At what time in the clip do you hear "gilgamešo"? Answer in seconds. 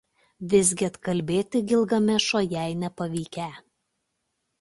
1.71-2.41